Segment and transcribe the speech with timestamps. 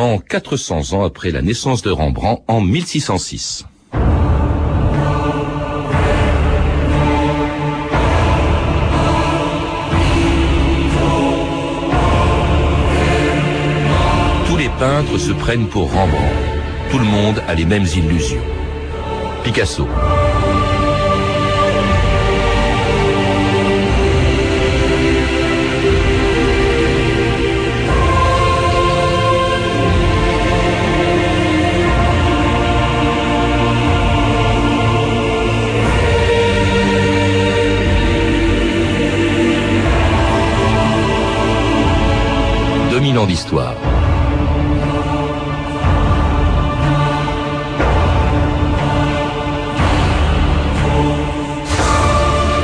[0.00, 3.64] en 400 ans après la naissance de Rembrandt en 1606.
[14.48, 16.34] Tous les peintres se prennent pour Rembrandt.
[16.90, 18.42] Tout le monde a les mêmes illusions.
[19.44, 19.86] Picasso.
[43.14, 43.74] 2000 ans d'histoire.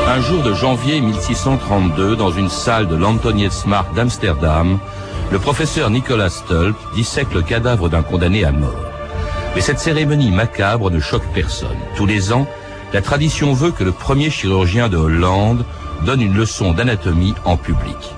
[0.08, 4.78] Un jour de janvier 1632, dans une salle de l'Antonietsmarkt d'Amsterdam,
[5.30, 8.74] le professeur Nicolas Stulp dissèque le cadavre d'un condamné à mort.
[9.54, 11.78] Mais cette cérémonie macabre ne choque personne.
[11.96, 12.46] Tous les ans,
[12.92, 15.64] la tradition veut que le premier chirurgien de Hollande
[16.04, 18.14] donne une leçon d'anatomie en public.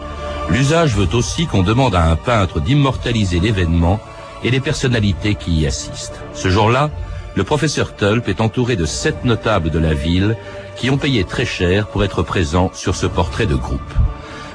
[0.51, 4.01] L'usage veut aussi qu'on demande à un peintre d'immortaliser l'événement
[4.45, 6.21] et les personnalités qui y assistent.
[6.35, 6.91] Ce jour-là,
[7.35, 10.37] le professeur Tulp est entouré de sept notables de la ville
[10.77, 13.81] qui ont payé très cher pour être présents sur ce portrait de groupe.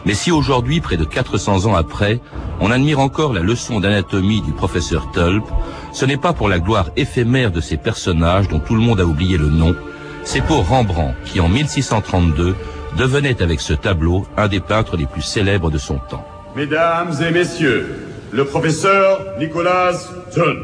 [0.05, 2.19] Mais si aujourd'hui, près de 400 ans après,
[2.59, 5.44] on admire encore la leçon d'anatomie du professeur Tulp,
[5.91, 9.05] ce n'est pas pour la gloire éphémère de ces personnages dont tout le monde a
[9.05, 9.75] oublié le nom,
[10.23, 12.55] c'est pour Rembrandt qui en 1632
[12.95, 16.25] devenait avec ce tableau un des peintres les plus célèbres de son temps.
[16.55, 17.85] Mesdames et messieurs,
[18.31, 19.94] le professeur Nicolas
[20.35, 20.57] John.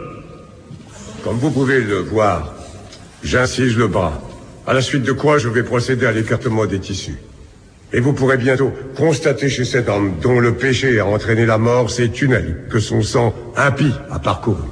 [1.24, 2.54] Comme vous pouvez le voir,
[3.24, 4.22] j'incise le bras,
[4.68, 7.20] à la suite de quoi je vais procéder à l'écartement des tissus.
[7.94, 11.92] Et vous pourrez bientôt constater chez cet homme dont le péché a entraîné la mort
[11.92, 14.64] ces tunnels que son sang impie a parcouru.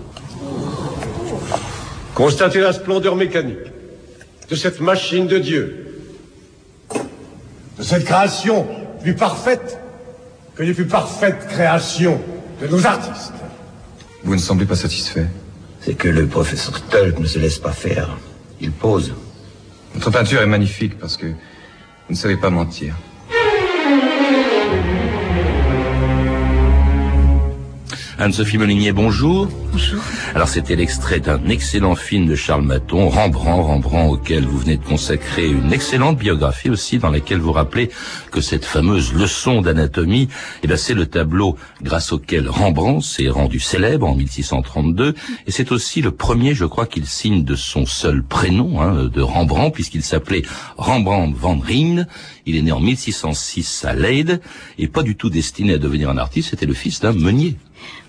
[2.16, 3.58] Constatez la splendeur mécanique
[4.50, 5.91] de cette machine de Dieu
[7.82, 8.68] de cette création
[9.02, 9.80] plus parfaite
[10.56, 12.22] que les plus parfaites créations
[12.62, 13.34] de nos artistes.
[14.24, 15.26] Vous ne semblez pas satisfait.
[15.80, 18.16] C'est que le professeur Tulp ne se laisse pas faire.
[18.60, 19.16] Il pose.
[19.96, 22.96] Votre peinture est magnifique parce que vous ne savez pas mentir.
[28.22, 29.48] Anne-Sophie Molinier, bonjour.
[29.72, 30.00] Bonjour.
[30.36, 34.86] Alors c'était l'extrait d'un excellent film de Charles Maton, Rembrandt, Rembrandt auquel vous venez de
[34.86, 37.90] consacrer une excellente biographie aussi dans laquelle vous rappelez
[38.30, 40.30] que cette fameuse leçon d'anatomie,
[40.62, 45.16] eh ben c'est le tableau grâce auquel Rembrandt s'est rendu célèbre en 1632
[45.48, 49.22] et c'est aussi le premier, je crois, qu'il signe de son seul prénom, hein, de
[49.22, 50.44] Rembrandt, puisqu'il s'appelait
[50.78, 52.06] Rembrandt van Rijn.
[52.46, 54.42] Il est né en 1606 à Leyde
[54.78, 57.58] et pas du tout destiné à devenir un artiste, c'était le fils d'un meunier.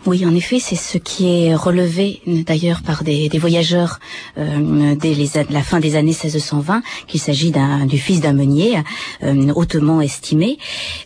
[0.04, 4.00] Oui, en effet, c'est ce qui est relevé d'ailleurs par des, des voyageurs
[4.36, 7.52] euh, dès les, la fin des années 1620, qu'il s'agit
[7.86, 8.78] du fils d'un meunier
[9.22, 10.58] euh, hautement estimé.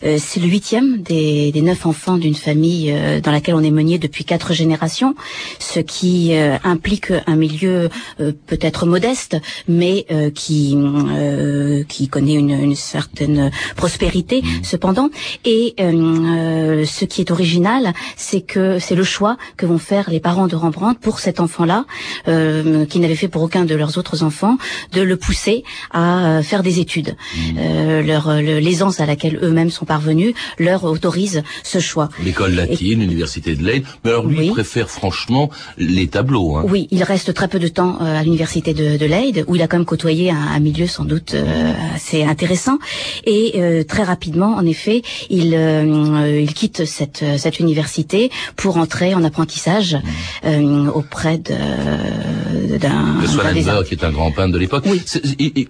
[0.03, 3.69] Euh, c'est le huitième des, des, neuf enfants d'une famille euh, dans laquelle on est
[3.69, 5.13] meunier depuis quatre générations,
[5.59, 9.37] ce qui euh, implique un milieu euh, peut-être modeste,
[9.67, 10.75] mais qui
[11.87, 15.09] qui connaît une, une certaine prospérité cependant.
[15.45, 20.47] Et ce qui est original, c'est que c'est le choix que vont faire les parents
[20.47, 21.85] de Rembrandt pour cet enfant-là,
[22.29, 24.57] euh, qui n'avait fait pour aucun de leurs autres enfants,
[24.93, 27.15] de le pousser à euh, faire des études.
[27.35, 27.39] Mmh.
[27.59, 32.07] Euh, leur l'aisance à laquelle eux-mêmes sont parvenus leur autorise ce choix.
[32.23, 36.55] L'école latine, l'université de Leyde, mais alors lui il préfère franchement les tableaux.
[36.55, 36.63] Hein.
[36.67, 39.67] Oui, il reste très peu de temps à l'université de, de, Leyde, où il a
[39.67, 41.35] quand même côtoyé un, un milieu sans doute
[41.93, 42.79] assez intéressant,
[43.25, 45.53] et très rapidement, en effet, il
[46.47, 50.47] il quitte cette cette université pour entrer en apprentissage mmh.
[50.47, 51.55] euh, auprès de
[52.77, 54.85] d'un Swanenberg qui est un grand peintre de l'époque.
[54.87, 55.01] Oui.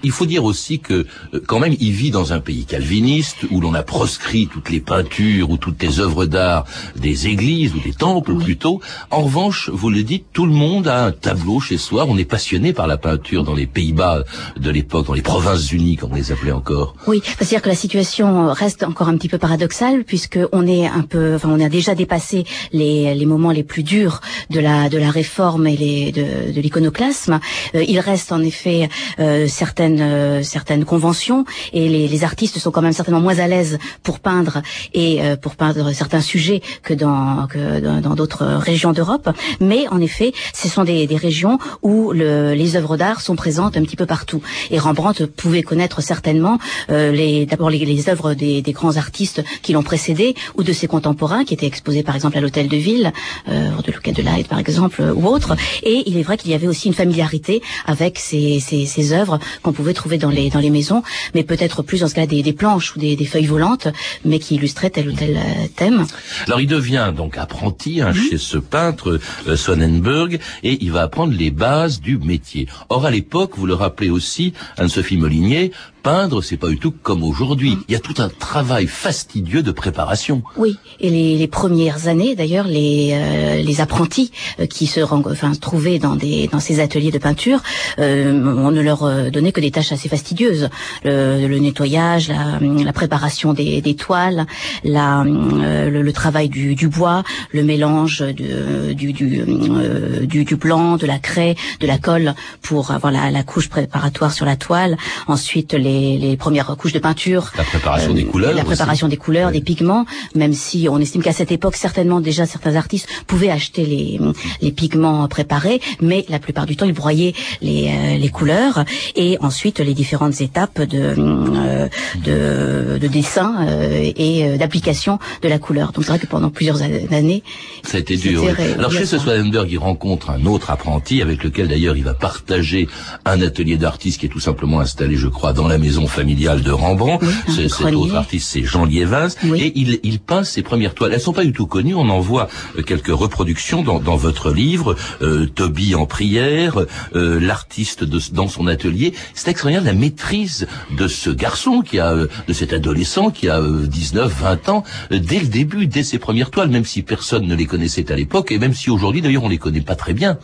[0.03, 3.61] Il, faut dire aussi que euh, quand même il vit dans un pays calviniste où
[3.61, 7.93] l'on a proscrit toutes les peintures ou toutes les œuvres d'art des églises ou des
[7.93, 8.43] temples oui.
[8.43, 8.81] plutôt.
[9.11, 12.05] En revanche, vous le dites, tout le monde a un tableau chez soi.
[12.07, 14.23] On est passionné par la peinture dans les Pays-Bas
[14.59, 16.95] de l'époque, dans les provinces unies comme on les appelait encore.
[17.07, 21.03] Oui, c'est-à-dire que la situation reste encore un petit peu paradoxale puisque on est un
[21.03, 24.97] peu, enfin on a déjà dépassé les les, moments les plus durs de la de
[24.97, 27.39] la réforme et les, de, de l'iconoclasme.
[27.75, 28.89] Euh, il reste en effet
[29.19, 33.47] euh, certaines euh, certaines conventions et les, les, artistes sont quand même certainement moins à
[33.47, 34.61] l'aise pour peindre
[34.93, 39.29] et euh, pour peindre certains sujets que dans que dans d'autres régions d'Europe.
[39.59, 43.77] Mais en effet, ce sont des, des régions où le, les œuvres d'art sont présentes
[43.77, 44.41] un petit peu partout.
[44.71, 46.57] Et Rembrandt pouvait connaître certainement
[46.89, 50.73] euh, les d'abord les, les œuvres des, des grands artistes qui l'ont précédé ou de
[50.73, 53.11] ses contemporains qui étaient exposés par exemple à l'hôtel de ville ville,
[53.47, 55.55] de Luca de Leyde par exemple, ou autre.
[55.83, 59.39] Et il est vrai qu'il y avait aussi une familiarité avec ces, ces, ces œuvres
[59.61, 61.03] qu'on pouvait trouver dans les, dans les maisons,
[61.33, 63.87] mais peut-être plus dans ce cas des, des planches ou des, des, feuilles volantes,
[64.25, 65.37] mais qui illustraient tel ou tel
[65.75, 66.05] thème.
[66.47, 68.29] Alors il devient donc apprenti hein, mhm.
[68.29, 69.19] chez ce peintre
[69.55, 72.67] Sonnenberg et il va apprendre les bases du métier.
[72.89, 75.71] Or à l'époque, vous le rappelez aussi, Anne-Sophie Molinier,
[76.07, 77.77] peindre, c'est pas du tout comme aujourd'hui.
[77.89, 80.41] Il y a tout un travail fastidieux de préparation.
[80.55, 84.31] Oui, et les, les premières années, d'ailleurs, les, euh, les apprentis
[84.61, 87.59] euh, qui se enfin, trouvaient dans, des, dans ces ateliers de peinture,
[87.99, 90.69] euh, on ne leur euh, donnait que des tâches assez fastidieuses.
[91.03, 94.45] Le, le nettoyage, la, la, préparation des, des toiles,
[94.85, 101.05] la, le, le, travail du, du, bois, le mélange du, du, du, du, blanc, de
[101.05, 104.95] la craie, de la colle pour avoir la, la couche préparatoire sur la toile.
[105.27, 107.51] Ensuite, les les, premières couches de peinture.
[107.57, 108.53] La préparation des euh, couleurs.
[108.53, 110.05] La préparation des couleurs, des pigments,
[110.35, 114.19] même si on estime qu'à cette époque, certainement déjà certains artistes pouvaient acheter les,
[114.61, 118.85] les pigments préparés, mais la plupart du temps, ils broyaient les, euh, les couleurs
[119.15, 121.87] et ensuite les différentes étapes de, euh,
[122.23, 123.67] de, de, dessin
[124.15, 125.91] et d'application de la couleur.
[125.91, 127.43] Donc c'est vrai que pendant plusieurs années,
[127.83, 128.43] ça a été dur.
[128.77, 132.87] Alors chez ce Swanenberg, il rencontre un autre apprenti avec lequel d'ailleurs il va partager
[133.25, 136.71] un atelier d'artiste qui est tout simplement installé, je crois, dans la maison familiale de
[136.71, 137.25] Rembrandt.
[137.47, 139.27] cet autre artiste, c'est Jean Liévin.
[139.55, 141.13] Et il, il, peint ses premières toiles.
[141.13, 141.95] Elles sont pas du tout connues.
[141.95, 142.47] On en voit
[142.77, 144.95] euh, quelques reproductions dans, dans votre livre.
[145.21, 146.79] Euh, Toby en prière,
[147.15, 149.13] euh, l'artiste dans son atelier.
[149.33, 153.61] C'est extraordinaire la maîtrise de ce garçon qui a, euh, de cet adolescent qui a
[153.61, 157.65] 19, 20 ans, dès le début, dès ses premières toiles, même si personne ne les
[157.65, 160.37] connaissait à l'époque, et même si aujourd'hui, d'ailleurs, on les connaît pas très bien.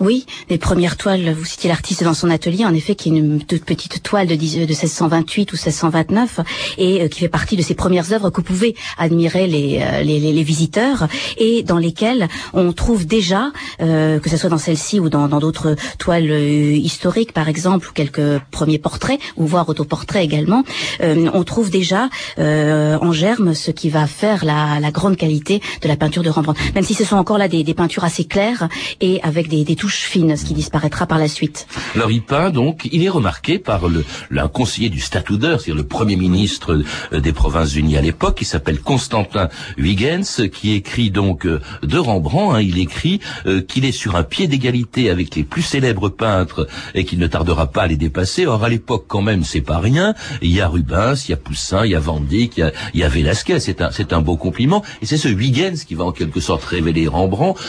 [0.00, 3.42] Oui, les premières toiles, vous citiez l'artiste dans son atelier, en effet, qui est une
[3.44, 6.40] toute petite toile de, de 1628 ou 1629
[6.78, 10.32] et euh, qui fait partie de ces premières œuvres que pouvaient admirer euh, les, les,
[10.32, 11.06] les, visiteurs
[11.36, 13.52] et dans lesquelles on trouve déjà,
[13.82, 18.40] euh, que ce soit dans celle-ci ou dans d'autres toiles historiques par exemple, ou quelques
[18.50, 20.64] premiers portraits, ou voire autoportraits également,
[21.00, 22.08] on trouve déjà
[22.38, 26.58] en germe ce qui va faire la, la, grande qualité de la peinture de Rembrandt.
[26.74, 28.68] Même si ce sont encore là des, des peintures assez claires
[29.00, 31.66] et avec des, des touches ce qui disparaîtra par la suite.
[31.94, 34.04] Alors il peint donc, il est remarqué par le,
[34.36, 36.82] un conseiller du Statuder, c'est-à-dire le premier ministre
[37.12, 42.56] euh, des Provinces-Unies à l'époque, qui s'appelle Constantin Huygens, qui écrit donc euh, de Rembrandt,
[42.56, 46.66] hein, il écrit euh, qu'il est sur un pied d'égalité avec les plus célèbres peintres
[46.94, 48.46] et qu'il ne tardera pas à les dépasser.
[48.46, 51.36] Or à l'époque quand même c'est pas rien, il y a Rubens, il y a
[51.36, 53.90] Poussin, il y a Van Dyck, il y a, il y a Velasquez, c'est un,
[53.90, 57.60] c'est un beau compliment, et c'est ce Huygens qui va en quelque sorte révéler Rembrandt,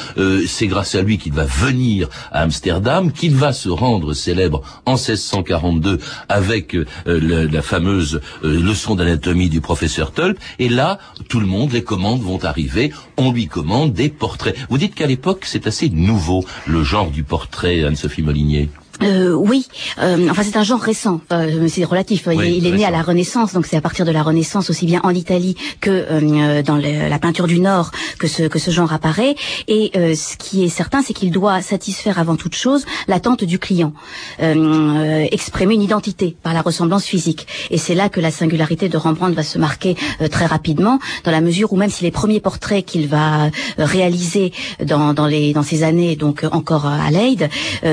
[0.48, 4.94] c'est grâce à lui qu'il va venir à Amsterdam, qu'il va se rendre célèbre en
[4.94, 6.00] 1642
[6.30, 10.38] avec euh, la fameuse euh, leçon d'anatomie du professeur Tulp.
[10.60, 11.00] Et là,
[11.30, 12.92] tout le monde, les commandes vont arriver.
[13.18, 14.56] On lui commande des portraits.
[14.70, 18.70] Vous dites qu'à l'époque, c'est assez nouveau, le genre du portrait, Anne-Sophie Molinier.
[19.04, 19.68] Euh, oui,
[20.00, 22.28] euh, enfin c'est un genre récent, euh, c'est relatif.
[22.32, 25.02] il, est né à la Renaissance, donc c'est à partir de la Renaissance aussi bien
[25.04, 29.36] en Italie que euh, dans la peinture du Nord que ce que ce genre apparaît.
[29.68, 33.94] Et ce qui est certain, c'est qu'il doit satisfaire avant toute chose l'attente du client,
[34.40, 37.48] exprimer une identité par la ressemblance physique.
[37.70, 39.96] Et c'est là que la singularité de Rembrandt va se marquer
[40.30, 44.52] très rapidement, dans la mesure où même si les premiers portraits qu'il va réaliser
[44.84, 47.50] dans, dans les dans ces années, donc encore à Leyde,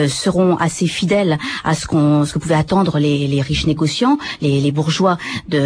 [0.09, 1.33] seront assez fidèle
[1.65, 5.17] à ce qu'on ce que pouvaient attendre les, les riches négociants, les, les, bourgeois
[5.49, 5.61] de,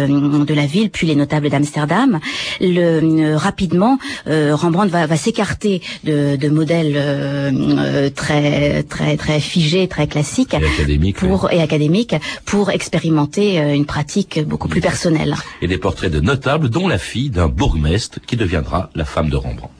[0.51, 2.19] de la ville, puis les notables d'Amsterdam.
[2.61, 3.97] Le, rapidement,
[4.27, 10.53] euh, Rembrandt va, va s'écarter de, de modèles euh, très très très figés, très classiques
[10.53, 15.35] et académiques pour et académiques pour expérimenter euh, une pratique beaucoup plus personnelle.
[15.61, 19.37] Et des portraits de notables, dont la fille d'un bourgmestre qui deviendra la femme de
[19.45, 19.73] Rembrandt.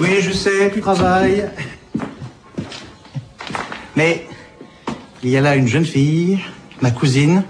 [0.00, 1.44] Oui, je sais, tu travailles.
[3.98, 4.24] Mais
[5.24, 6.38] il y a là une jeune fille,
[6.80, 7.42] ma cousine,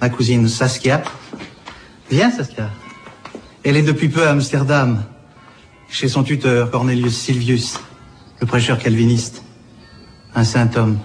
[0.00, 1.02] ma cousine Saskia.
[2.10, 2.70] Viens, Saskia.
[3.64, 5.04] Elle est depuis peu à Amsterdam,
[5.90, 7.80] chez son tuteur, Cornelius Silvius,
[8.40, 9.42] le prêcheur calviniste.
[10.34, 10.98] Un saint homme.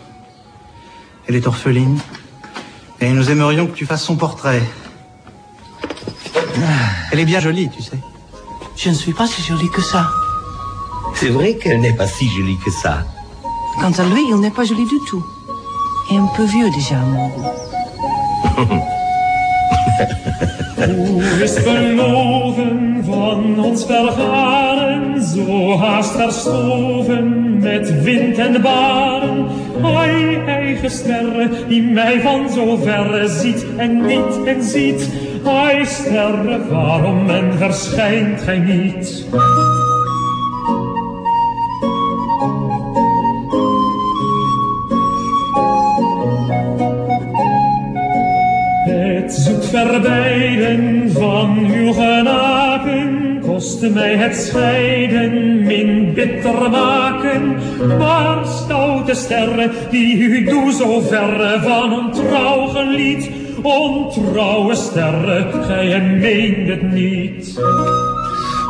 [1.28, 2.00] Elle est orpheline.
[3.02, 4.64] Et nous aimerions que tu fasses son portrait.
[7.12, 8.00] Elle est bien jolie, tu sais.
[8.78, 10.10] Je ne suis pas si jolie que ça.
[11.16, 13.06] C'est vrai qu'elle n'est pas si jolie que ça.
[13.80, 15.24] Quant à lui, il n'est pas joli du tout.
[16.12, 17.64] Et un peu vieux déjà, mon goût.
[20.86, 29.46] Du ist verloren von uns verfahren, so hast verstoven met wind en baren.
[29.82, 35.10] Hoi, eigen sterre, die mij van zo verre ziet en niet en ziet.
[35.44, 39.26] Hoi, sterre, waarom en verschijnt gij niet?
[51.08, 57.56] Van uw genaken kostte mij het scheiden min bitter maken.
[57.98, 63.30] Maar stoute sterren die u doe zo verre van ontrouw lied?
[63.64, 67.60] ontrouwe sterren, gij meent het niet.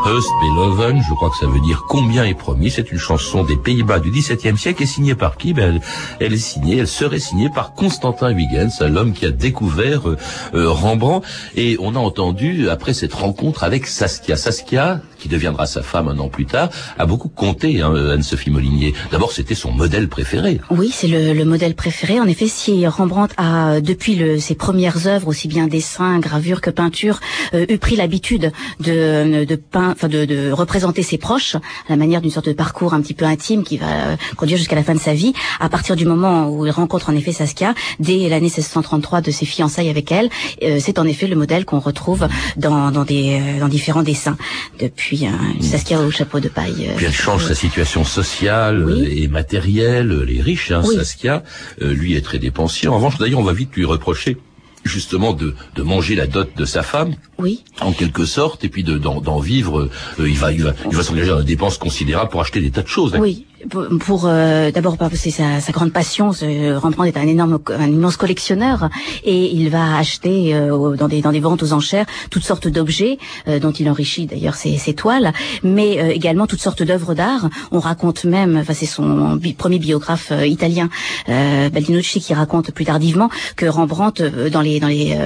[0.06, 2.70] Hust Beloven, je crois que ça veut dire combien est promis.
[2.70, 5.54] C'est une chanson des Pays-Bas du XVIIe siècle et signée par qui?
[5.54, 5.80] Ben,
[6.20, 10.18] elle, est signée, elle serait signée par Constantin Huygens, l'homme qui a découvert euh,
[10.54, 11.26] Rembrandt.
[11.56, 16.20] Et on a entendu, après cette rencontre avec Saskia, Saskia, qui deviendra sa femme un
[16.20, 18.94] an plus tard, a beaucoup compté, hein, Anne-Sophie Molinier.
[19.10, 20.60] D'abord, c'était son modèle préféré.
[20.70, 22.20] Oui, c'est le, le, modèle préféré.
[22.20, 26.70] En effet, si Rembrandt a, depuis le, ses premières œuvres, aussi bien dessin, gravure que
[26.70, 27.22] peinture,
[27.54, 28.52] euh, eu pris l'habitude
[28.82, 32.54] de, de peindre enfin de, de, représenter ses proches à la manière d'une sorte de
[32.54, 35.34] parcours un petit peu intime qui va euh, conduire jusqu'à la fin de sa vie.
[35.62, 39.46] À partir du moment où il rencontre en effet Saskia, dès l'année 1633 de ses
[39.46, 40.30] fiançailles avec elle,
[40.64, 42.28] euh, c'est en effet le modèle qu'on retrouve
[42.58, 44.38] dans, dans, des, euh, dans différents dessins.
[44.80, 45.13] Depuis
[45.62, 46.92] Saskia au chapeau de paille.
[46.96, 49.24] Puis elle change sa situation sociale oui.
[49.24, 50.22] et matérielle.
[50.22, 50.96] Les riches, hein, oui.
[50.96, 51.44] Saskia,
[51.80, 52.88] lui est très dépensier.
[52.88, 54.38] En revanche, d'ailleurs, on va vite lui reprocher
[54.84, 58.84] justement de, de manger la dot de sa femme, oui, en quelque sorte, et puis
[58.84, 59.90] de d'en vivre.
[60.20, 62.72] Euh, il va il va il va s'engager dans des dépenses considérables pour acheter des
[62.72, 63.16] tas de choses.
[63.20, 66.32] Oui, pour, pour euh, d'abord c'est sa, sa, grande passion.
[66.32, 68.90] Ce, Rembrandt est un énorme, un immense collectionneur
[69.24, 73.18] et il va acheter euh, dans des dans des ventes aux enchères toutes sortes d'objets
[73.48, 77.50] euh, dont il enrichit d'ailleurs ses, ses, toiles, mais euh, également toutes sortes d'œuvres d'art.
[77.72, 80.90] On raconte même, enfin c'est son premier biographe euh, italien
[81.28, 85.18] Baldinucci qui raconte plus tardivement que Rembrandt dans les dans les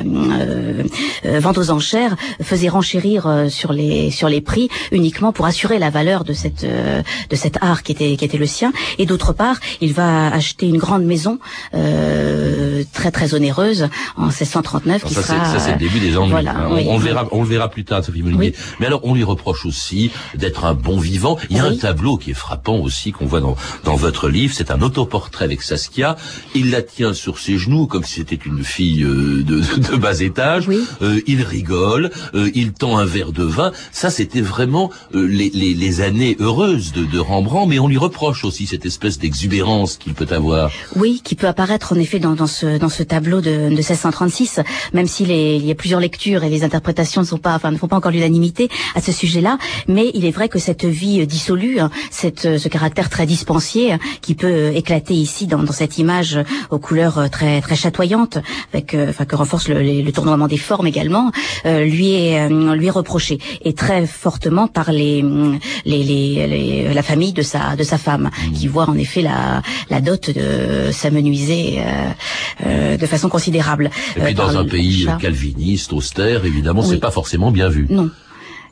[1.23, 6.23] ventes aux enchères faisait renchérir sur les sur les prix uniquement pour assurer la valeur
[6.23, 8.73] de cette de cet art qui était le sien.
[8.97, 11.39] Et d'autre part, il va acheter une grande maison
[11.73, 14.95] euh, très très onéreuse en 1639.
[14.95, 16.31] Alors qui ça, sera, c'est, ça, c'est le début des ennuis.
[16.31, 16.69] Voilà, hein.
[16.71, 16.85] oui.
[16.87, 18.53] on, on, le verra, on le verra plus tard, Sophie Molinier.
[18.55, 18.63] Oui.
[18.79, 21.37] Mais alors, on lui reproche aussi d'être un bon vivant.
[21.49, 24.53] Il y a un tableau qui est frappant aussi, qu'on voit dans, dans votre livre.
[24.55, 26.15] C'est un autoportrait avec Saskia.
[26.55, 30.19] Il la tient sur ses genoux comme si c'était une fille euh, de, de bas
[30.19, 30.67] étage.
[30.67, 30.79] Oui.
[31.01, 32.11] Euh, il rigole.
[32.33, 33.71] euh, il tend un verre de vin.
[33.91, 37.69] Ça, c'était vraiment euh, les, les, les années heureuses de, de Rembrandt.
[37.69, 40.71] Mais on lui reproche aussi cette espèce d'exubérance qu'il peut avoir.
[40.95, 44.59] Oui, qui peut apparaître en effet dans, dans ce dans ce tableau de, de 1636,
[44.93, 47.87] même s'il y a plusieurs lectures et les interprétations ne sont pas, enfin ne font
[47.87, 49.57] pas encore l'unanimité à ce sujet-là.
[49.87, 53.99] Mais il est vrai que cette vie dissolue, hein, cette, ce caractère très dispensier hein,
[54.21, 56.39] qui peut éclater ici dans, dans cette image
[56.71, 58.39] aux couleurs très très chatoyantes,
[58.73, 61.31] avec, euh, enfin que renforce le, le tournoiement des formes également,
[61.65, 65.21] euh, lui est euh, lui est reproché et très fortement par les
[65.85, 68.06] les, les, les- la famille de sa de sa femme
[68.55, 71.83] qui voit en effet la la dot de s'amenuiser euh,
[72.65, 73.89] euh, de façon considérable.
[74.15, 76.97] Et puis Euh, dans un le pays calviniste, austère, évidemment, c'est Oui.
[77.07, 77.87] pas forcément bien vu.
[77.89, 78.09] Non.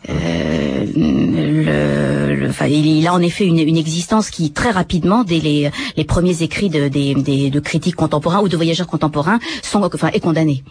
[0.07, 5.23] Euh, le, le- enfin, il, il a en effet une, une existence qui très rapidement,
[5.23, 9.39] dès les, les premiers écrits de, des, des- de critiques contemporains ou de voyageurs contemporains,
[9.63, 10.63] sont, enfin, est condamné.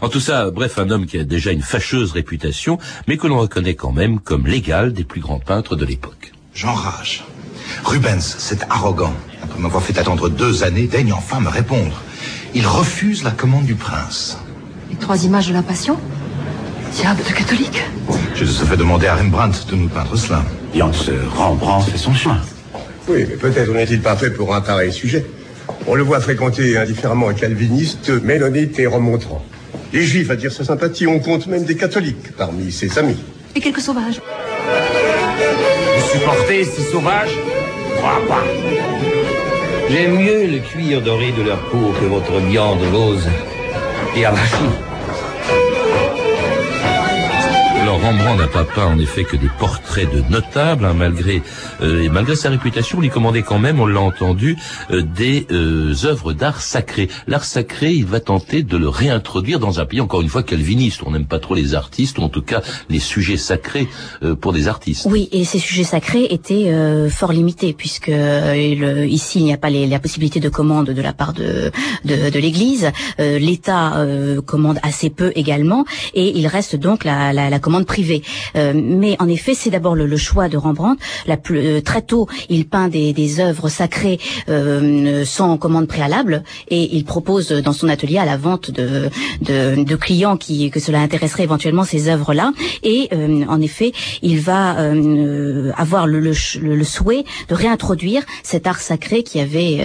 [0.00, 3.38] En tout ça, bref, un homme qui a déjà une fâcheuse réputation, mais que l'on
[3.38, 6.32] reconnaît quand même comme l'égal des plus grands peintres de l'époque.
[6.54, 7.24] J'enrage.
[7.84, 12.02] Rubens, cet arrogant, après m'avoir fait attendre deux années, daigne enfin me répondre.
[12.54, 14.38] Il refuse la commande du prince.
[14.90, 15.96] Les trois images de la Passion
[16.92, 17.82] Diable de catholique
[18.34, 20.42] J'ai de ce fait demandé à Rembrandt de nous peindre cela.
[20.74, 20.90] Jans
[21.34, 22.40] Rembrandt fait son chemin.
[23.08, 25.24] Oui, mais peut-être n'est-il pas fait pour un pareil sujet.
[25.86, 29.42] On le voit fréquenter indifféremment un calviniste, mélonite et remontrant.
[29.92, 33.16] Les juifs, à dire sa sympathie, on compte même des catholiques parmi ses amis.
[33.54, 34.20] Et quelques sauvages
[35.96, 37.36] Vous supportez ces sauvages?
[39.90, 43.28] J'aime mieux le cuir doré de leur peau que votre viande rose
[44.16, 44.91] et avachie.
[47.98, 51.42] Rembrandt n'a pas peint en effet que des portraits de notables, hein, malgré
[51.82, 54.56] euh, et malgré sa réputation, on lui commandait quand même, on l'a entendu,
[54.90, 57.08] euh, des euh, œuvres d'art sacré.
[57.26, 61.00] L'art sacré, il va tenter de le réintroduire dans un pays encore une fois calviniste.
[61.06, 63.88] On n'aime pas trop les artistes, ou en tout cas les sujets sacrés
[64.22, 65.06] euh, pour des artistes.
[65.10, 66.72] Oui, et ces sujets sacrés étaient
[67.10, 71.12] fort limités puisque ici il n'y a pas les- la possibilité de commande de la
[71.12, 71.70] part de
[72.04, 72.90] de, l'Église.
[73.18, 74.04] L'État
[74.46, 75.84] commande assez peu également,
[76.14, 78.22] et il reste donc la, la commande privée.
[78.56, 81.00] Euh, mais en effet, c'est d'abord le, choix de Rembrandt.
[81.26, 87.04] La euh, très tôt, il peint des, œuvres sacrées euh, sans commande préalable, et il
[87.04, 92.08] propose dans son atelier à la vente de clients qui que cela intéresserait éventuellement ces
[92.08, 92.52] œuvres-là.
[92.82, 94.76] Et euh, en effet, il va
[95.76, 96.32] avoir le,
[96.84, 99.80] souhait de réintroduire cet art sacré qui avait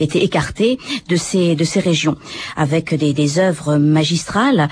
[0.00, 0.78] été écarté
[1.08, 2.16] de ces de ces régions,
[2.56, 4.68] avec des, œuvres magistrales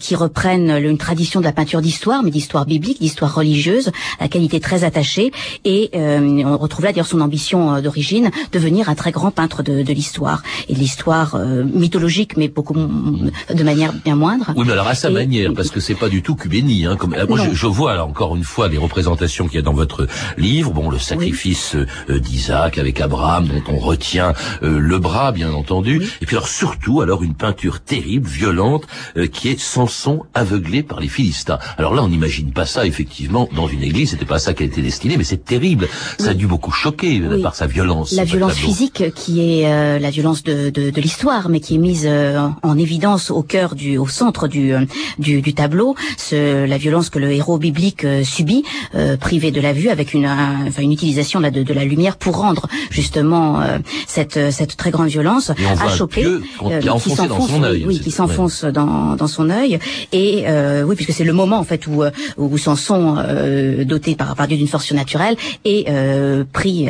[0.00, 3.88] qui reprennent une tradition de la peinture d'histoire d'histoire, mais d'histoire biblique, d'histoire religieuse,
[4.18, 5.32] à laquelle il était très attaché.
[5.64, 9.62] Et euh, on retrouve là d'ailleurs son ambition euh, d'origine, devenir un très grand peintre
[9.62, 14.52] de, de l'histoire et de l'histoire euh, mythologique, mais beaucoup de manière bien moindre.
[14.56, 16.84] Oui, mais alors à sa Et- manière, parce que c'est pas du tout cubéni.
[16.86, 17.44] Hein, comme, moi, Non.
[17.44, 20.72] je, je vois là encore une fois les représentations qu'il y a dans votre livre.
[20.72, 26.02] Bon, le sacrifice euh, d'Isaac avec Abraham, dont on retient euh, le bras, bien entendu.
[26.20, 28.84] Et puis alors surtout, alors une peinture terrible, violente,
[29.16, 31.58] euh, qui est Samson aveuglé par les Philistins.
[31.78, 34.10] Alors là, on n'imagine pas ça effectivement dans une église.
[34.10, 35.88] C'était pas ça qui a été destiné, mais c'est terrible.
[36.18, 37.42] Ça a dû beaucoup choquer euh, Oui.
[37.42, 38.12] par sa violence.
[38.12, 41.74] La ce violence physique qui est euh, la violence de, de, de l'histoire, mais qui
[41.76, 44.84] est mise euh, en évidence au cœur du, au centre du, euh,
[45.18, 49.60] du, du tableau, ce, la violence que le héros biblique euh, subit, euh, privé de
[49.60, 52.66] la vue, avec une, un- enfin, une utilisation là, de, de la lumière pour rendre
[52.90, 57.40] justement euh, cette, euh, cette très grande violence à qu'on- qui est euh, enfoncé dans
[57.40, 57.84] s'enfonce, son œil.
[57.86, 59.78] oui, qui s'enfonce dans, dans son œil,
[60.12, 64.14] et euh, oui, puisque c'est le moment en fait où, euh, où Samson, euh, doté
[64.14, 66.88] par, par Dieu d'une force surnaturelle, est euh, pris,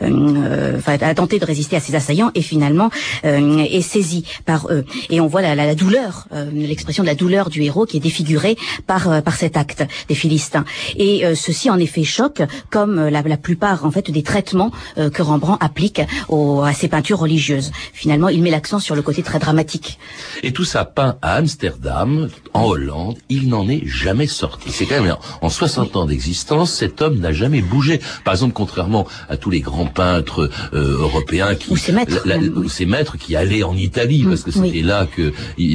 [0.00, 2.90] enfin, a tenté de résister à ses assaillants et finalement
[3.22, 4.84] est saisi par eux.
[5.08, 8.00] Et on voit la, la, la douleur, l'expression de la douleur du héros qui est
[8.00, 8.56] défigurée
[8.86, 10.64] par par cet acte des Philistins.
[10.96, 15.58] Et ceci en effet choque, comme la, la plupart en fait des traitements que Rembrandt
[15.64, 17.70] applique à ses peintures religieuses.
[17.92, 19.98] Finalement, il met l'accent sur le côté très dramatique.
[20.42, 24.41] Et tout ça peint à Amsterdam, en Hollande, il n'en est jamais sorti.
[24.68, 28.00] C'est quand même, en 60 ans d'existence, cet homme n'a jamais bougé.
[28.24, 31.70] Par exemple, contrairement à tous les grands peintres euh, européens qui...
[31.72, 34.68] Ou ses maîtres, la- la- ou ses maîtres qui allaient en Italie, parce que c'était
[34.68, 34.82] oui.
[34.82, 35.32] là que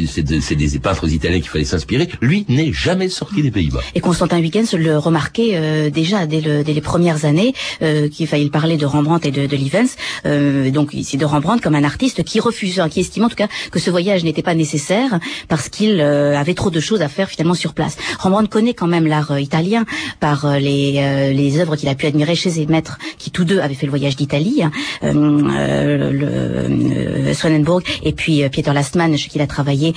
[0.08, 2.08] c'est de- c'est des peintres italiens qu'il fallait s'inspirer.
[2.22, 3.82] Lui n'est jamais sorti des Pays-Bas.
[3.96, 8.28] Et Constantin Huygens le remarquait euh, déjà dès, le- dès les premières années, euh, qu'il
[8.28, 9.96] fallait parler de Rembrandt et de, de Livens,
[10.26, 13.48] euh, donc ici de Rembrandt comme un artiste qui refuse, qui estime en tout cas
[13.72, 17.30] que ce voyage n'était pas nécessaire parce qu'il euh, avait trop de choses à faire
[17.30, 17.98] finalement sur place.
[18.20, 19.86] Rembrandt connaît quand même l'art euh, italien
[20.20, 23.46] par euh, les, euh, les œuvres qu'il a pu admirer chez ses maîtres qui tous
[23.46, 24.72] deux avaient fait le voyage d'Italie, hein,
[25.04, 29.94] le Swedenborg et puis Pieter Lastman chez qui il a travaillé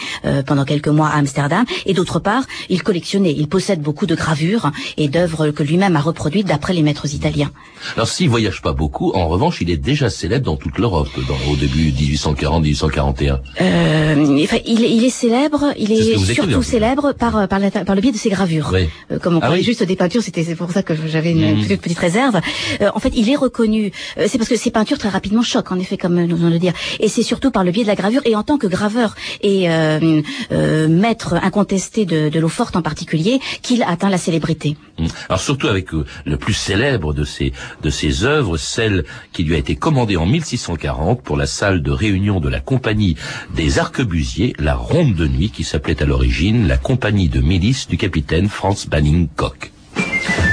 [0.46, 1.64] pendant quelques mois à Amsterdam.
[1.86, 6.00] Et d'autre part, il collectionnait, il possède beaucoup de gravures et d'œuvres que lui-même a
[6.00, 7.50] reproduites d'après les maîtres italiens.
[7.96, 11.08] Alors s'il voyage pas beaucoup, en revanche, il est déjà célèbre dans toute l'Europe,
[11.50, 13.38] au début 1840-1841.
[13.62, 17.94] Euh, il, est- il est célèbre, il est en surtout célèbre par, par, la- par
[17.94, 18.39] le biais de ses gravures.
[18.72, 18.88] Oui.
[19.10, 19.64] Euh, comme on Ah parlait oui.
[19.64, 21.62] juste des peintures, c'était c'est pour ça que j'avais une Mhm.
[21.64, 22.40] petite, petite réserve.
[22.80, 23.92] Euh, en fait, il est reconnu.
[24.18, 26.54] euh, c'est parce que ces peintures très rapidement choquent, en effet, comme nous venons de
[26.54, 26.72] le dire.
[27.00, 29.70] Et c'est surtout par le biais de la gravure et en tant que graveur et
[29.70, 30.22] euh,
[30.52, 34.76] euh, maître incontesté de, de l'eau forte en particulier, qu'il atteint la célébrité.
[34.98, 35.06] Mm.
[35.28, 39.54] Alors surtout avec euh, le plus célèbre de ses de ses œuvres, celle qui lui
[39.54, 43.16] a été commandée en 1640 pour la salle de réunion de la compagnie
[43.54, 47.96] des arquebusiers, la Ronde de nuit, qui s'appelait à l'origine la compagnie de milice du
[47.96, 49.72] capitaine Franz Banning Koch.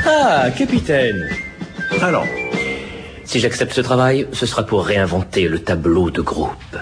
[0.05, 1.29] Ah, capitaine.
[2.01, 2.25] Alors,
[3.23, 6.77] si j'accepte ce travail, ce sera pour réinventer le tableau de groupe.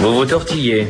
[0.00, 0.86] Vous vous tortillez.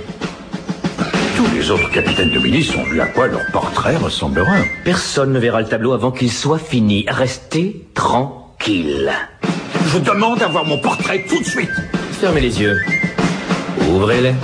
[1.37, 4.57] Tous les autres capitaines de milice ont vu à quoi leur portrait ressemblera.
[4.85, 7.07] Personne ne verra le tableau avant qu'il soit fini.
[7.09, 9.11] Restez tranquille.
[9.87, 11.73] Je demande à voir mon portrait tout de suite.
[12.21, 12.77] Fermez les yeux.
[13.89, 14.35] Ouvrez-les.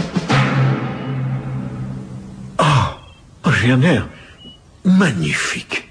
[3.60, 4.06] J'ai un air
[4.84, 5.88] magnifique.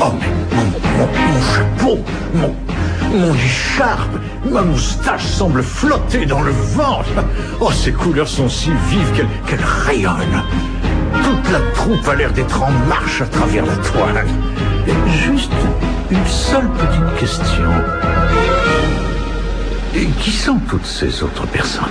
[0.00, 0.64] Oh, mais mon,
[0.98, 1.98] mon- mon chapeau,
[2.34, 2.54] mon,
[3.18, 4.16] mon écharpe,
[4.50, 7.02] ma moustache semble flotter dans le vent.
[7.60, 10.42] Oh, ces couleurs sont si vives qu'elles qu'elles rayonnent.
[11.24, 14.24] Toute la troupe a l'air d'être en marche à travers la toile.
[15.24, 15.52] Juste
[16.10, 17.70] une seule petite question.
[19.94, 21.86] Et qui sont toutes ces autres personnes?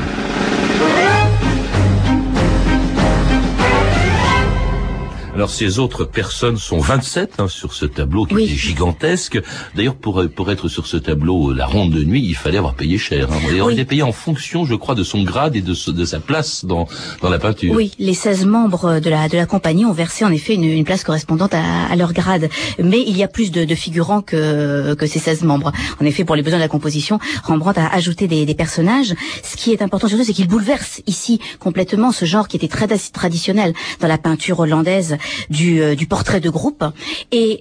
[5.35, 8.43] Alors ces autres personnes sont 27 hein, sur ce tableau qui Oui.
[8.45, 9.37] est gigantesque.
[9.75, 12.97] D'ailleurs pour pour être sur ce tableau la ronde de nuit, il fallait avoir payé
[12.97, 13.27] cher.
[13.29, 13.35] Hein.
[13.45, 13.73] Oui.
[13.73, 16.21] il est payé en fonction, je crois, de son grade et de, ce- de sa
[16.21, 16.87] place dans
[17.21, 17.73] dans la peinture.
[17.75, 20.85] Oui, les 16 membres de la de la compagnie ont versé en effet une, une
[20.85, 22.49] place correspondante à, à leur grade,
[22.81, 25.73] mais il y a plus de, de figurants que que ces 16 membres.
[26.01, 29.13] En effet, pour les besoins de la composition, Rembrandt a ajouté des, des personnages.
[29.43, 32.87] Ce qui est important surtout, c'est qu'il bouleverse ici complètement ce genre qui était très
[33.11, 35.17] traditionnel dans la peinture hollandaise
[35.49, 36.83] du, euh, du portrait de groupe
[37.31, 37.59] et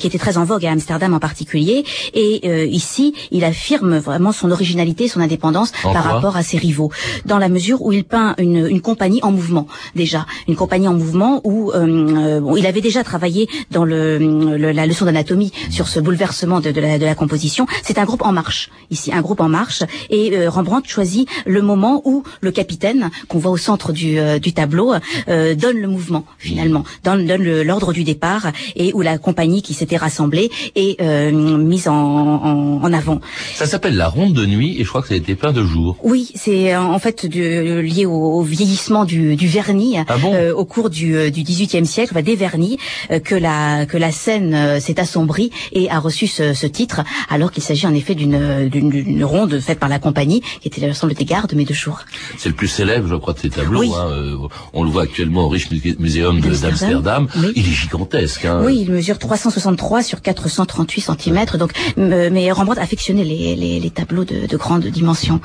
[0.00, 1.84] qui était très en vogue à Amsterdam en particulier.
[2.14, 6.90] Et ici, il affirme vraiment son originalité, son indépendance par rapport à ses rivaux,
[7.24, 10.94] dans la mesure où il peint une, une compagnie en mouvement déjà, une compagnie en
[10.94, 14.18] mouvement où bon, il avait déjà travaillé dans le,
[14.56, 17.66] la leçon d'anatomie sur ce bouleversement de, de, la, de la composition.
[17.82, 22.02] C'est un groupe en marche ici, un groupe en marche, et Rembrandt choisit le moment
[22.04, 24.94] où le capitaine qu'on voit au centre du, euh, du tableau
[25.28, 29.74] euh, donne le mouvement finalement, donne, donne l'ordre du départ et où la compagnie qui
[29.74, 33.20] s'était rassemblée est euh, mise en, en, en, avant.
[33.54, 35.64] Ça s'appelle la ronde de nuit et je crois que ça a été peint de
[35.64, 35.96] jour.
[36.02, 40.16] Oui, c'est en fait de, lié au, vieillissement du, du vernis ah
[40.54, 42.78] au cours du, du XVIIIe siècle, enfin, des vernis,
[43.24, 47.62] que la que la scène s'est assombrie et a reçu ce, ce titre, alors qu'il
[47.62, 51.64] s'agit en effet d'une ronde faite par la compagnie qui était l'ensemble des gardes mais
[51.64, 52.00] de jour.
[52.36, 53.82] C'est le plus célèbre, je crois, de ces tableaux.
[53.94, 54.08] Hein.
[54.10, 56.40] Euh, on le voit actuellement au Riche Museum
[56.80, 57.28] d'Amsterdam.
[57.56, 58.44] Il est gigantesque.
[58.44, 58.62] Hein.
[58.64, 61.44] Oui, il mesure 363 sur 438 cm.
[61.58, 65.40] Donc, mais Rembrandt affectionnait les, les, les tableaux de, de, grande dimension.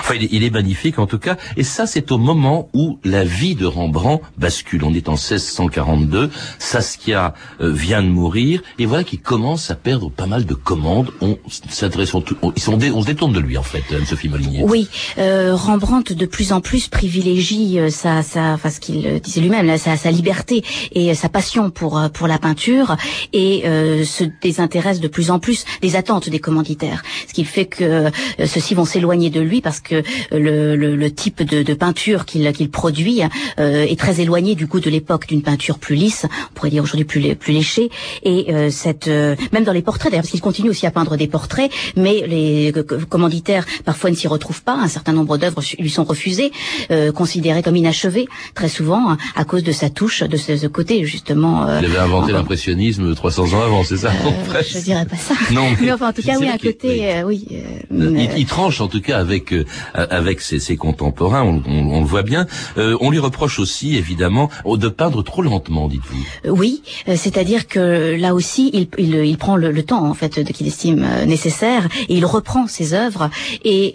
[0.00, 1.36] Enfin, il est, il est, magnifique en tout cas.
[1.56, 4.84] Et ça, c'est au moment où la vie de Rembrandt bascule.
[4.84, 6.30] On est en 1642.
[6.58, 11.10] Saskia euh, vient de mourir et voilà qu'il commence à perdre pas mal de commandes.
[11.20, 14.64] On s'adresse, on, on, on, se détourne de lui en fait, Sophie Molinier.
[14.64, 19.40] Oui, euh, Rembrandt de plus en plus privilégie euh, sa, sa, enfin ce qu'il disait
[19.40, 22.96] lui-même, sa, sa liberté et sa passion pour euh, pour la peinture
[23.32, 27.02] et euh, se désintéresse de plus en plus des attentes des commanditaires.
[27.28, 31.42] Ce qui fait que ceux-ci vont s'éloigner de lui parce que le, le, le type
[31.42, 33.20] de, de peinture qu'il qu'il produit
[33.58, 37.04] est très éloigné du goût de l'époque d'une peinture plus lisse, on pourrait dire aujourd'hui
[37.04, 37.90] plus plus léchée.
[38.22, 41.70] Et cette même dans les portraits d'ailleurs, parce qu'il continue aussi à peindre des portraits,
[41.96, 42.72] mais les
[43.08, 44.74] commanditaires parfois ne s'y retrouvent pas.
[44.74, 46.52] Un certain nombre d'œuvres lui sont refusées,
[46.90, 51.66] euh, considérées comme inachevées, très souvent à cause de sa touche, de ce, côté justement.
[51.66, 55.34] Euh, il avait inventé l'impressionnisme 300 ans avant, c'est ça euh, Je dirais pas ça.
[55.52, 57.46] Non, mais, enfin, en tout cas, oui, un côté, oui.
[57.90, 59.54] Il, tranche en tout cas avec
[59.94, 62.46] avec ses, ses contemporains, on, on, le voit bien.
[62.76, 66.50] on lui reproche aussi, évidemment, de peindre trop lentement, dites-vous.
[66.50, 70.66] oui, c'est-à-dire que là aussi, il, il, il prend le, le, temps en fait qu'il
[70.66, 73.30] estime nécessaire et il reprend ses œuvres
[73.64, 73.94] et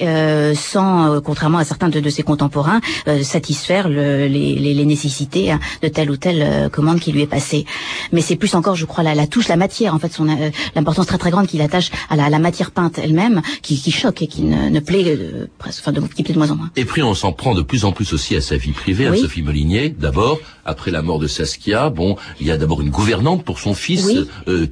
[0.56, 5.60] sans, contrairement à certains de, de ses contemporains, euh, satisfaire le, les, les, nécessités hein,
[5.82, 7.66] de telle ou telle euh, commande qui lui est passée.
[8.12, 10.50] Mais c'est plus encore, je crois, la, la touche, la matière, en fait, son euh,
[10.76, 14.22] l'importance très très grande qu'il attache à la, la, matière peinte elle-même, qui, qui, choque
[14.22, 15.18] et qui ne, ne plaît
[15.58, 16.72] presque, enfin, de, qui plaît de moins en moins.
[16.76, 19.16] Et puis on s'en prend de plus en plus aussi à sa vie privée, à
[19.16, 19.90] Sophie Molinier.
[19.90, 23.74] D'abord, après la mort de Saskia, bon, il y a d'abord une gouvernante pour son
[23.74, 24.10] fils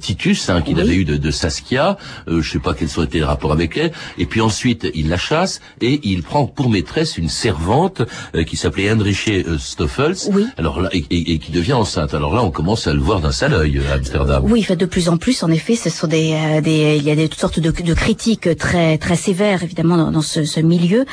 [0.00, 1.96] Titus, hein, qu'il avait eu de, de Saskia.
[2.28, 3.92] Euh, je sais pas quels sont été les rapports avec elle.
[4.18, 8.02] Et puis ensuite, il la chasse et il prend pour maîtresse une servante
[8.34, 10.16] euh, qui s'appelait Heinrich euh, Stoffels.
[10.32, 10.46] Oui.
[10.56, 12.14] Alors là, et, et, qui devient enceinte.
[12.14, 14.42] Alors là, on commence à le voir d'un sale œil à Amsterdam.
[14.44, 15.42] Oui, de plus en plus.
[15.42, 17.94] En effet, ce sont des, euh, des il y a des toutes sortes de, de
[17.94, 21.04] critiques très très sévères évidemment dans, ce, ce, milieu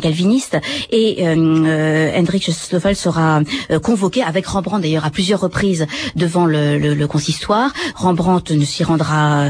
[0.00, 0.58] calviniste.
[0.90, 3.40] Et euh, Heinrich Stoffels sera
[3.82, 7.72] convoqué avec Rembrandt d'ailleurs à plusieurs reprises devant le, le, le consistoire.
[7.94, 9.48] Rembrandt ne s'y rendra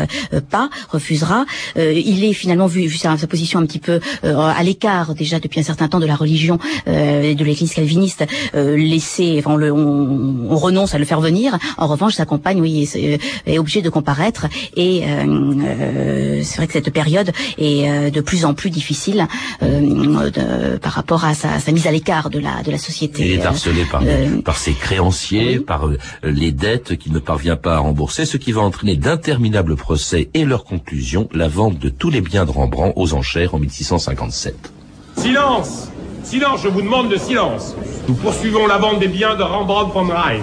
[0.51, 1.45] pas, refusera.
[1.77, 5.61] il est finalement vu, vu sa, sa position un petit peu à l'écart déjà depuis
[5.61, 10.36] un certain temps de la religion euh, de l'Église calviniste euh, laisser, enfin, on, on,
[10.49, 11.59] renonce à le faire venir.
[11.79, 14.47] En revanche, sa compagne, oui, est, est obligée de comparaître.
[14.77, 19.27] Et euh, c'est vrai que cette période est de plus en plus difficile
[19.61, 23.25] de, par rapport à sa, sa mise à l'écart de la de la société.
[23.27, 24.03] Il est harcelé par,
[24.45, 25.89] par ses créanciers, par
[26.23, 30.45] les dettes qu'il ne parvient pas à rembourser, ce qui va entraîner d'interminables procès et
[30.45, 34.73] leur conclusion, la vente de tous les biens de Rembrandt aux enchères en 1657.
[35.17, 35.89] Silence
[36.27, 37.77] Silence, je vous demande de silence.
[38.09, 40.43] Nous poursuivons la vente des biens de Rembrandt von Rhein.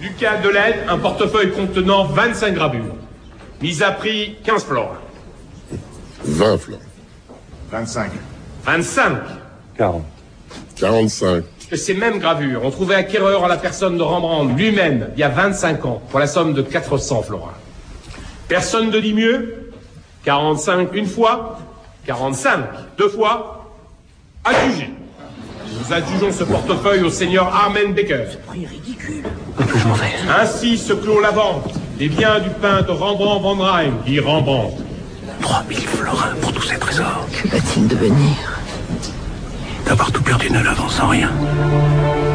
[0.00, 2.94] Lucas Delaine, un portefeuille contenant 25 gravures.
[3.60, 5.00] Mise à prix 15 florins.
[6.24, 6.82] 20 florins.
[7.72, 8.12] 25.
[8.64, 9.18] 25
[9.76, 10.02] 40.
[10.76, 11.44] 45.
[11.68, 15.24] Que ces mêmes gravures ont trouvé acquéreur en la personne de Rembrandt lui-même il y
[15.24, 17.54] a 25 ans pour la somme de 400 florins.
[18.46, 19.72] Personne ne dit mieux?
[20.24, 21.58] 45 une fois,
[22.06, 22.60] 45
[22.96, 23.58] deux fois,
[24.44, 24.97] Adjugé.
[25.88, 28.24] Nous adjugeons ce portefeuille au seigneur Armen Becker.
[28.30, 29.24] Ce prix est ridicule.
[29.58, 30.12] je m'en vais.
[30.40, 34.76] Ainsi se clôt la vente des biens du peintre Rembrandt van Rijn, dit Rembrandt.
[35.40, 37.26] 3000 florins pour tous ces trésors.
[37.32, 38.60] Que va-t-il devenir
[39.86, 41.30] D'avoir tout perdu ne l'avance en rien.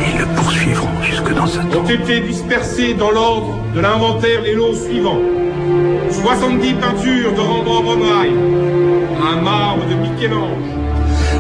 [0.01, 1.85] Et ils le poursuivront jusque dans sa tombe.
[1.85, 5.21] Ont été dispersés dans l'ordre de l'inventaire les lots suivants.
[6.09, 8.33] 70 peintures de Rembrandt van Rijn.
[9.31, 10.82] Un marbre de Michel-Ange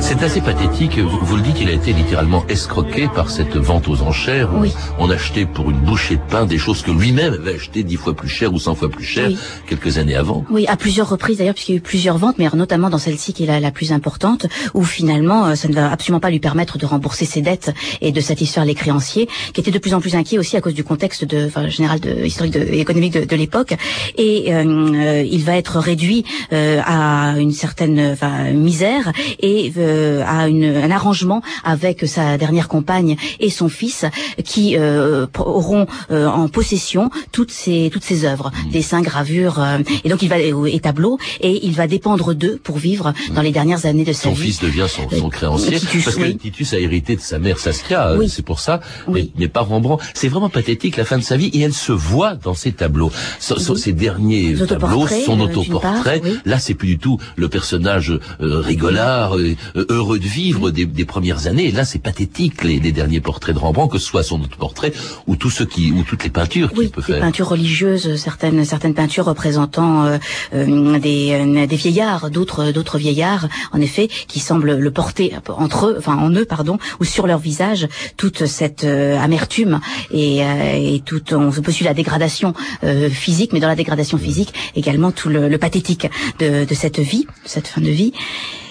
[0.05, 0.99] C'est assez pathétique.
[0.99, 4.49] Vous, le dites, il a été littéralement escroqué par cette vente aux enchères.
[4.53, 4.71] Oui.
[4.99, 8.13] On achetait pour une bouchée de pain des choses que lui-même avait achetées dix fois
[8.13, 9.37] plus cher ou cent fois plus cher Oui.
[9.65, 10.45] quelques années avant.
[10.51, 13.31] Oui, à plusieurs reprises d'ailleurs, puisqu'il y a eu plusieurs ventes, mais notamment dans celle-ci
[13.33, 16.41] qui est la, la plus importante, où finalement euh, ça ne va absolument pas lui
[16.41, 20.01] permettre de rembourser ses dettes et de satisfaire les créanciers, qui étaient de plus en
[20.01, 23.13] plus inquiets aussi à cause du contexte de, enfin, général de, historique de, et économique
[23.13, 23.73] de, de l'époque.
[24.17, 29.92] Et euh, euh, il va être réduit euh, à une certaine enfin, misère et euh,
[30.25, 34.05] à une, un arrangement avec sa dernière compagne et son fils,
[34.43, 40.09] qui euh, auront euh, en possession toutes ces toutes ces œuvres, dessins, gravures, euh, et
[40.09, 43.85] donc il va et tableaux, et il va dépendre d'eux pour vivre dans les dernières
[43.85, 44.43] années de sa Son vie.
[44.47, 46.37] fils devient son, son Euh, créancier Titus, parce que oui.
[46.37, 48.29] Titus a hérité de sa mère Saskia, euh, Oui.
[48.29, 50.03] c'est pour ça, mais, mais pas Rembrandt.
[50.13, 53.11] C'est vraiment pathétique la fin de sa vie et elle se voit dans ses tableaux.
[53.39, 53.79] So- so- Oui.
[53.79, 56.19] Ses derniers tableaux, son euh, autoportrait.
[56.19, 56.37] part, oui.
[56.45, 60.85] Là, c'est plus du tout le personnage euh, rigolard, euh, euh, heureux de vivre des,
[60.85, 61.67] des premières années.
[61.67, 64.93] Et là, c'est pathétique les, les derniers portraits de Rembrandt, que ce soit son autoportrait
[65.27, 67.21] ou tout ce qui ou toutes les peintures qu'il peut Des faire.
[67.21, 70.17] peintures religieuses, certaines certaines peintures représentant euh,
[70.53, 75.87] euh, des, euh, des vieillards, d'autres d'autres vieillards, en effet, qui semblent le porter entre
[75.87, 79.79] eux, enfin en eux, pardon, ou sur leur visage, toute cette euh, amertume
[80.11, 84.17] et, euh, et tout, on peut suivre la dégradation euh, physique, mais dans la dégradation
[84.17, 86.07] physique également tout le, le pathétique
[86.39, 88.13] de, de cette vie, de cette fin de vie.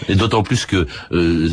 [0.09, 0.87] Et d'autant plus que euh,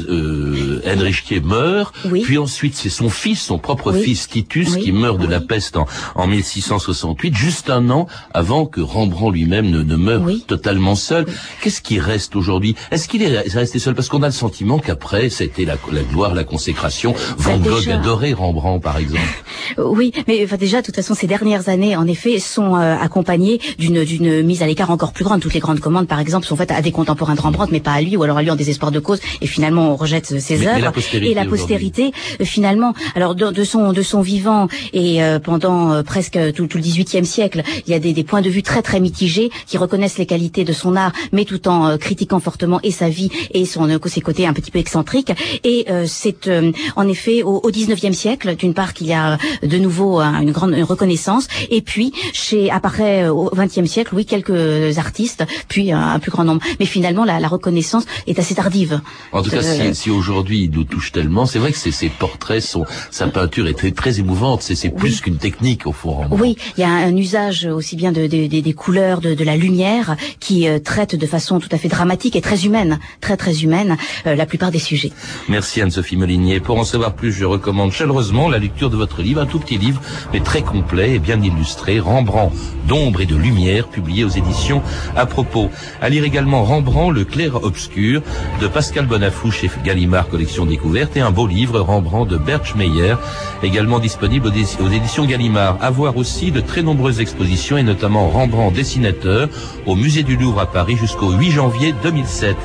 [0.09, 2.21] euh, Heinrich Kier meurt, Oui.
[2.21, 4.01] puis ensuite c'est son fils, son propre Oui.
[4.03, 4.83] fils Titus, Oui.
[4.83, 9.69] qui meurt de la peste en, en 1668, juste un an avant que Rembrandt lui-même
[9.69, 11.25] ne, ne meure totalement seul.
[11.61, 12.75] Qu'est-ce qui reste aujourd'hui?
[12.91, 13.95] Est-ce qu'il est resté seul?
[13.95, 17.13] Parce qu'on a le sentiment qu'après, c'était la, la gloire, la consécration.
[17.37, 17.95] Van Gogh déjà.
[17.99, 19.21] adorait Rembrandt, par exemple.
[19.77, 23.59] Oui, mais enfin, déjà, de toute façon, ces dernières années, en effet, sont euh, accompagnées
[23.77, 25.41] d'une d'une mise à l'écart encore plus grande.
[25.41, 27.91] Toutes les grandes commandes, par exemple, sont faites à des contemporains de Rembrandt, mais pas
[27.91, 29.19] à lui, ou alors lui en désespoir de cause.
[29.41, 30.91] Et finalement, on rejette euh, ses œuvres.
[31.13, 35.91] et la postérité, euh, finalement, alors de, de son de son vivant et euh, pendant
[35.91, 38.63] euh, presque tout, tout le XVIIIe siècle, il y a des, des points de vue
[38.63, 42.39] très très mitigés qui reconnaissent les qualités de son art, mais tout en euh, critiquant
[42.39, 45.31] fortement et sa vie et son euh, ses côtés un petit peu excentriques.
[45.63, 46.49] Et c'est
[46.95, 50.51] en effet au, au XIXe siècle, d'une part qu'il y a de nouveau euh, une
[50.51, 56.19] grande reconnaissance, et puis chez apparaît au XXe siècle, oui, quelques artistes, puis euh, un
[56.19, 56.61] plus grand nombre.
[56.79, 59.01] Mais finalement, la, la reconnaissance est assez tardive.
[59.31, 62.09] En tout cas, Euh, si, si aujourd'hui il nous touche tellement, c'est vrai que ses,
[62.09, 64.61] portraits, sont, sa peinture est très, très émouvante.
[64.61, 66.25] C'est c'est plus qu'une technique au fond.
[66.31, 69.43] Oui, il y a un usage aussi bien de, de- de- des couleurs, de, de
[69.43, 73.37] la lumière, qui euh, traite de façon tout à fait dramatique et très humaine, très
[73.37, 75.11] très humaine, euh, la plupart des sujets.
[75.47, 76.59] Merci Anne-Sophie Molinier.
[76.59, 79.77] Pour en savoir plus, je recommande chaleureusement la lecture de votre livre, un tout petit
[79.77, 80.01] livre,
[80.33, 82.55] mais très complet et bien illustré, Rembrandt,
[82.87, 84.81] d'ombre et de lumière, publié aux éditions
[85.15, 85.69] à propos.
[86.01, 88.18] À lire également Rembrandt, le clair obscur,
[88.61, 93.15] de Pascal Bonafou chez Gallimard, collection découverte, et un beau livre, Rembrandt, de Berch Meyer,
[93.63, 95.77] également disponible aux, éditions Gallimard.
[95.81, 99.49] À voir aussi de très nombreuses expositions, et notamment Rembrandt dessinateur,
[99.85, 102.55] au musée du Louvre à Paris jusqu'au 8 janvier 2007.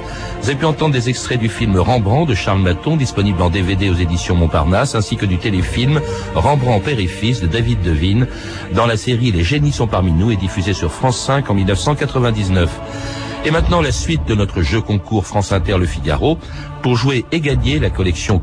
[0.40, 3.88] Vous avez pu entendre des extraits du film Rembrandt de Charles Maton, disponible en DVD
[3.88, 6.00] aux éditions Montparnasse, ainsi que du téléfilm
[6.34, 8.26] Rembrandt père et fils de David Devine,
[8.72, 13.23] dans la série Les génies sont parmi nous et diffusé sur France 5 en 1999.
[13.46, 16.38] Et maintenant la suite de notre jeu concours France Inter Le Figaro
[16.82, 18.38] pour jouer et gagner la collection